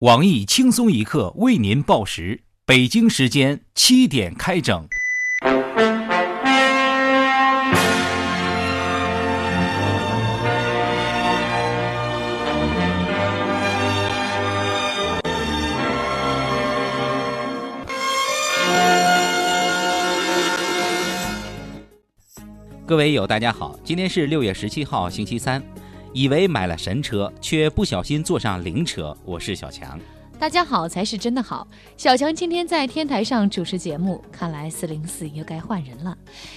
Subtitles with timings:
[0.00, 4.88] 网易轻松一刻为您报时，北京时间七点开整。
[22.86, 25.62] 各位友，大家好，今天是六月十七号，星期三。
[26.12, 29.16] 以为买了神车，却不小心坐上灵车。
[29.24, 29.98] 我是小强，
[30.40, 31.66] 大家好才是真的好。
[31.96, 36.16] 小强今天在天台上主持节目，看来四零四又该换人了。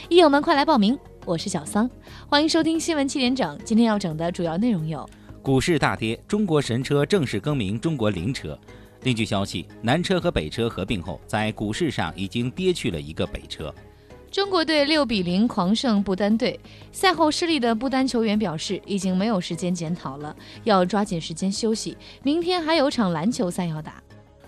[0.09, 0.97] 益友们快来报名！
[1.23, 1.87] 我是小桑，
[2.27, 3.55] 欢迎收听新闻七点整。
[3.63, 5.07] 今天要整的主要内容有：
[5.43, 8.57] 股市大跌，中国神车正式更名中国灵车。
[9.03, 13.71] 另据消息，南车和北车合并后，在股市上已经跌去了一个北车。
[14.33, 16.59] 中国队六比零狂胜不丹队。
[16.91, 21.95] 赛后失利的不丹球员表示，已经没有时间检讨了，要抓紧时间休息。
[22.23, 24.01] 明天还有场篮球赛要打。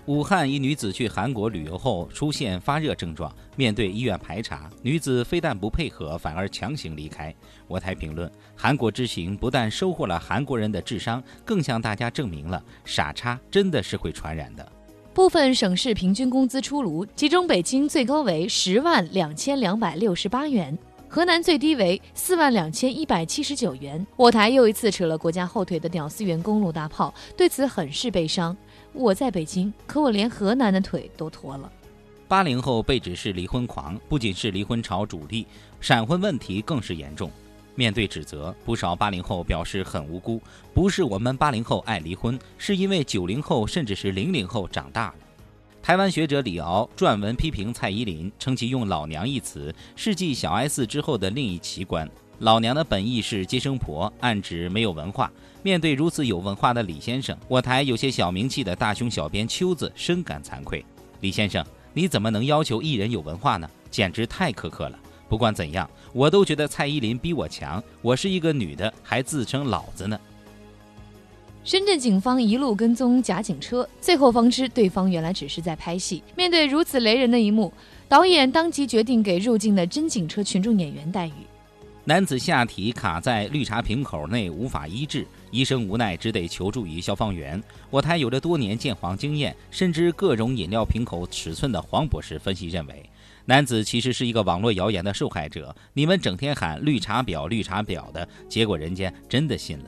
[0.06, 7.32] 武汉一女子去韩国旅游后出现发热症状，面对医院排查，女子非但不配合，反而强行离开。
[7.68, 14.72] 我台评论：韩国之行不但收获了韩国人的智商，更向大家证明了傻叉真的是会传染的。
[15.16, 20.76] 部分省市平均工资出炉，其中北京最高为十万两千两百六十八元，
[21.08, 24.06] 河南最低为四万两千一百七十九元。
[24.14, 28.54] 我台又一次扯了国家后腿的屌丝员工陆大炮，对此很是悲伤。
[28.92, 31.72] 我在北京，可我连河南的腿都拖了。
[32.28, 35.46] 八零后被指是离婚狂，不仅是离婚潮主力，
[35.80, 37.30] 闪婚问题更是严重。
[37.76, 40.42] 面对指责，不少八零后表示很无辜，
[40.74, 45.14] 不是我们八零后爱离婚，是因为九零后甚至是零零后长大了。
[45.82, 52.10] 台湾学者李敖撰文批评蔡依林，称其用“老娘”一词是继小 S 之后的另一奇观。
[52.40, 55.30] 老娘的本意是接生婆，暗指没有文化。
[55.62, 60.84] 面对如此有文化的李先生，我台有些小名气的大胸小编秋子深感惭愧。
[61.20, 63.70] 李先生，你怎么能要求艺人有文化呢？
[63.90, 64.98] 简直太苛刻了。
[65.28, 67.82] 不管怎样，我都觉得蔡依林比我强。
[68.02, 70.18] 我是一个女的，还自称老子呢。
[71.64, 76.22] 深圳警方一路跟踪假警车，最后方知对方原来只是在拍戏。
[76.36, 77.72] 面对如此雷人的一幕，
[78.08, 81.32] 导演当即决定给入境的真警车群众演员待遇。
[82.04, 87.60] 男子下体卡在绿茶瓶口内无法医治，医生无奈只得求助于消防员。
[87.90, 93.10] 我台有着多年鉴黄经验，深知各种饮料瓶口尺寸的黄博士分析认为。
[93.48, 99.84] 男子其实是一个网络谣言的受害者，你们整天喊绿茶婊、绿茶婊的，结果人家真的信了。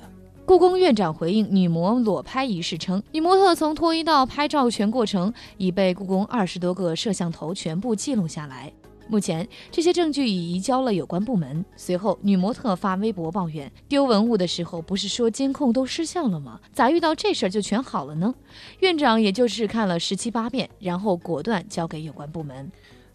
[0.47, 8.73] 故宫院长回应女模裸拍一事称，女模特从脱衣到拍照全过程已被故宫二十多个摄像头全部记录下来，
[9.09, 11.65] 目前这些证据已移交了有关部门。
[11.77, 16.61] 随后，女模特发微博抱怨，丢文物的时候不是说监控都失效了吗？
[16.73, 18.33] 咋遇到这事儿就全好了呢？
[18.79, 22.71] 院长也就是看了十七八遍，然后果断交给有关部门。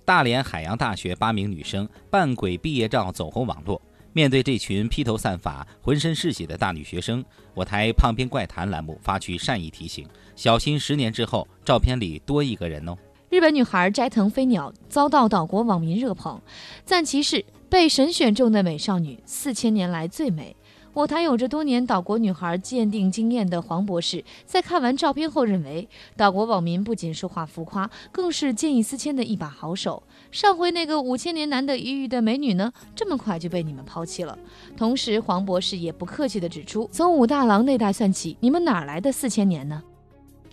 [0.05, 3.81] 大连海洋大学八名女生扮鬼毕业照走红网络。
[4.11, 7.23] 面对这群披头散发、浑身是血的大女学生，
[7.55, 12.95] 我台“胖边怪谈”栏目发去善意提醒：小心十年之后，照片里多一个人哦。
[13.29, 16.39] 日本女孩斋藤飞鸟遭到岛国网民热捧，
[16.85, 20.55] 赞其是被神选中的美少女，四千年来最美。
[20.93, 30.03] 我台有着多年岛国女孩鉴定经验的黄博士，在看完照片后认为，岛国网民不仅说话浮夸，更是见异思迁的一把好手。
[30.29, 34.37] 上回那个五千年难得一遇的美女呢，这么快就被你们抛弃了。
[34.77, 39.81] 同时，黄博士也不客气地指出，从武大郎那代算起，你们哪来的四千年呢？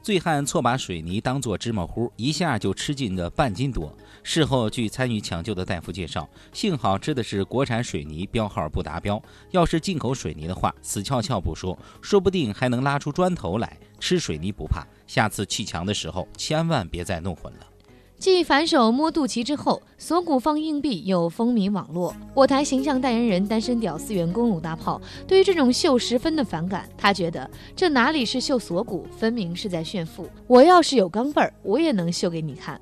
[0.02, 3.94] 醉汉错把水泥当做芝麻糊，一下就吃进了半斤多。
[4.22, 9.22] 事后，据参与抢救的大夫介绍，幸好吃的是国产水泥，标号不达标。
[9.50, 13.78] 要是进口水泥的话，死翘翘不说，说不定还能拉出砖头来。
[13.98, 17.69] 吃水泥不怕，下次砌墙的时候千万别再弄混了。
[18.20, 22.14] 继反手摸肚脐之后，锁骨放硬币又风靡网络。
[22.34, 30.28] 我台形象代言人单身屌丝员工鲁大炮对于这种秀十分的反感，他觉得这哪里是秀锁骨，分明是在炫富。
[30.46, 32.78] 我要是有钢镚儿，我也能秀给你看。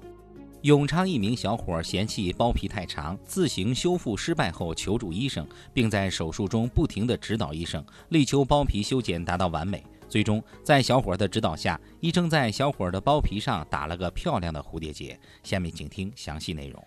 [0.63, 9.85] 永昌一名小伙嫌弃包皮太长，自行修复失败后求助医生，并在手术中不停地指导医生，力求包皮修剪达到完美。
[10.09, 15.19] 最终，在小伙的指导下，医生在小伙的包皮上打了个漂亮的蝴蝶结。
[15.43, 16.83] 下面请听详细内容。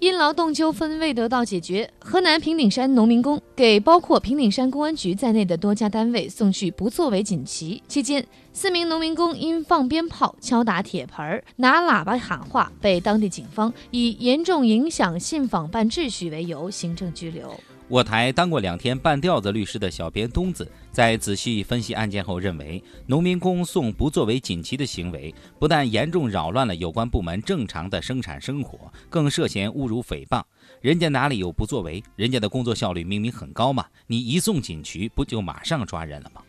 [0.00, 7.82] 因劳动纠纷未得到解决，河南平顶山农民工给包括平顶山公安局在内的多家单位送去不作为锦旗。
[7.88, 17.58] 期间，四名农民工因放鞭炮、敲打铁盆、拿喇叭喊话，被当地警方以严重影响信访办秩序为由行政拘留。
[17.86, 30.42] 我台当过两天半吊子律师的小编东子，在仔细分析案件后认为，农民工送不作为锦旗的行为，不但严重扰乱了有关部门正常的生产生活，更涉嫌侮辱诽谤。
[30.80, 32.02] 人家哪里有不作为？
[32.16, 33.84] 人家的工作效率明明很高嘛！
[34.06, 36.40] 你一送锦旗，不就马上抓人了吗？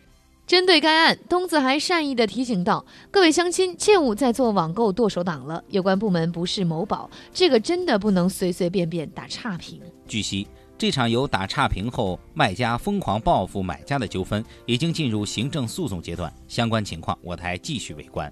[0.46, 5.62] 针对该案，东子还善意地提醒道：“各位乡亲，切勿再做网购剁手党了。
[5.68, 10.46] 有关部门不是某宝，这个真的不能随随便便打差评。”据悉。
[10.78, 18.30] 这场由打差评后卖家疯狂报复买家的纠纷已经进入行政诉讼阶段，相关情况我台继续围观。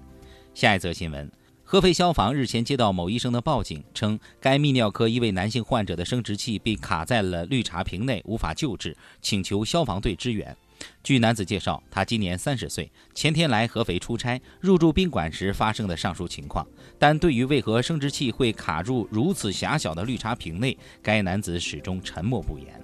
[0.53, 1.31] 下一则新闻：
[1.63, 10.55] 合肥消防日前接到某医生的报警，称该泌尿科一位男性患者的生殖器被卡在了绿茶瓶内，无法救治，请求消防队支援。
[11.03, 16.65] 据男子介绍，他今年三十岁，前天来合肥出差，入住宾馆时发生的上述情况。
[16.97, 22.81] 但对于为何生殖器会卡入如此狭小的绿茶瓶内，该男子始终沉默不言。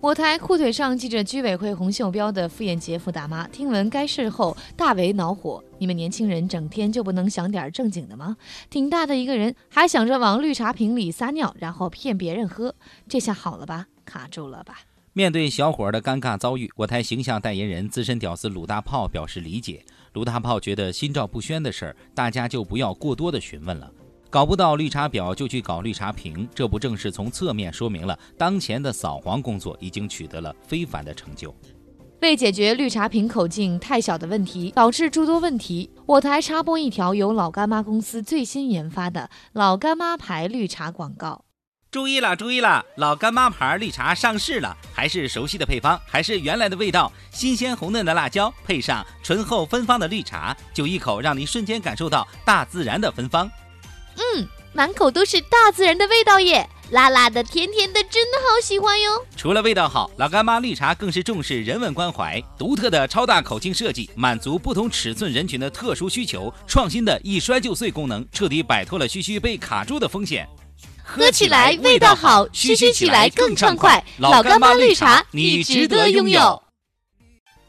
[0.00, 8.34] 我台裤腿上系着居委会红袖标的傅艳杰傅大妈，听闻该事后大为恼火：“你们年轻人整天就不能想点正经的吗？
[8.70, 12.74] 挺大的一个人，还想着往绿茶瓶里撒尿，然后骗别人喝，
[13.08, 13.88] 这下好了吧？
[14.06, 14.80] 卡住了吧？”
[15.12, 19.84] 面对小伙儿的尴尬遭遇，我台形象代言人资深屌丝鲁大炮表示理解。
[20.12, 23.90] 鲁大炮觉得心照不宣的事儿，大家就不要过多的询问了。
[24.30, 31.52] 搞不到绿茶婊就去搞绿茶瓶，这不正是从侧面说明了当前的扫黄工作已经取得了非凡的成就？
[32.20, 41.46] 为解决绿茶瓶口径太小的问题，导致诸多问题，我台插播一条由老干妈公司最新研发的老干妈牌绿茶广告。
[41.90, 42.84] 注意了，注意了！
[42.98, 53.50] 老干妈牌绿茶上市了，还是熟悉的配方，还是原来的味道，新鲜红嫩的辣椒，配上醇厚芬芳的绿茶，就一口让你瞬间感受到大自然的芬芳。
[54.14, 59.26] 嗯，满口都是大自然的味道耶，辣辣的，甜甜的，真的好喜欢哟！
[59.36, 70.48] 除了味道好，老干妈绿茶更是重视人文关怀，独特的超大口径设计，满足不同尺寸人群的特殊需求，创新的一摔就碎功能，彻底摆脱了须须被卡住的风险。
[71.12, 74.04] 喝起来味道好，嘘嘘起来更畅快。
[74.18, 76.62] 老干妈绿茶，你值得拥有。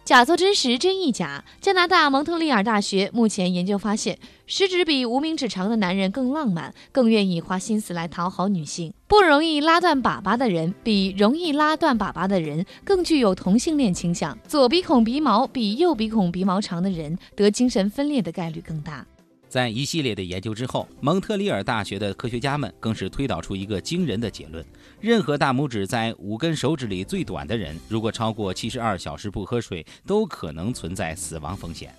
[0.06, 1.44] 假作真实，真亦假。
[1.60, 8.94] 加拿大蒙特利尔大学目前研究发现，食指比无名指长的男人更浪漫，更愿意花心思来讨好女性。
[9.08, 14.38] 不容易拉断粑粑的人，比容易拉断粑粑的人更具有同性恋倾向。
[14.48, 19.04] 左鼻孔鼻毛比右鼻孔鼻毛长的人，得精神分裂的概率更大。
[19.52, 24.66] 在一系列的研究之后，蒙特利尔大学的科学家们更是推导出一个惊人的结论：
[25.02, 31.94] 任何大拇指在五根手指里最短的人，如果超过七十二小时不喝水，都可能存在死亡风险。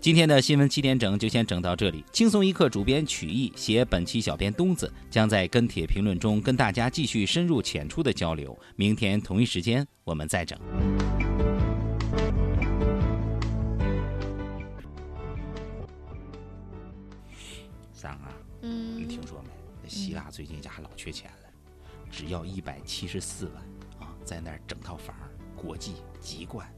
[0.00, 2.04] 今天的新闻七点整就先整到这里。
[2.12, 8.58] 轻松一刻主编曲艺写本期小编东子将在跟帖评论中跟大家继续深入浅出的交流。
[8.74, 10.58] 明天同一时间我们再整。
[18.02, 18.32] 桑啊，
[18.62, 19.88] 嗯，你听说没？
[19.88, 21.48] 希腊最近家老缺钱了，
[22.10, 23.62] 只要一百七十四万
[24.00, 25.14] 啊，在那儿整套房，
[25.54, 26.68] 国际籍贯、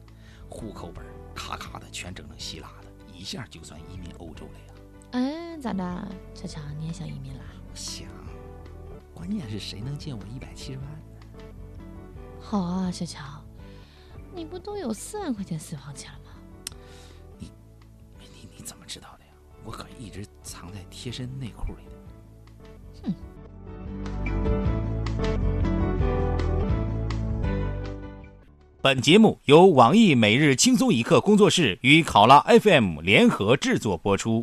[0.50, 1.02] 户口本，
[1.34, 4.74] 咔咔的全整成希腊的，一下就算移民欧洲了呀。
[5.12, 7.44] 哎，咋的，小强你也想移民啦？
[7.72, 8.06] 想，
[9.14, 10.98] 关键是谁能借我一百七十万呢？
[12.38, 13.42] 好啊，小强，
[14.34, 16.32] 你不都有四万块钱私房钱了吗？
[17.38, 17.50] 你，
[18.18, 19.30] 你你怎么知道的呀？
[19.64, 20.26] 我可一直
[21.04, 21.92] 贴身内裤里的。
[23.02, 23.14] 哼。
[28.80, 34.42] 本节目由网易每日轻松一刻工作室与考拉 FM 联合制作播出。